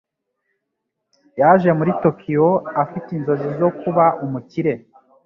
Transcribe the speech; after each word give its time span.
Yaje 1.39 1.69
muri 1.79 1.91
Tokiyo 2.03 2.49
afite 2.83 3.09
inzozi 3.17 3.49
zo 3.59 3.69
kuba 3.79 4.05
umukire. 4.25 4.73